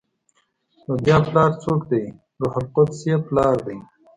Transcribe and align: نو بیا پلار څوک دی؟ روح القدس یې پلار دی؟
نو 0.85 0.93
بیا 1.05 1.17
پلار 1.27 1.51
څوک 1.63 1.81
دی؟ 1.89 2.03
روح 2.39 2.53
القدس 2.61 2.99
یې 3.09 3.15
پلار 3.27 3.55
دی؟ 3.65 3.77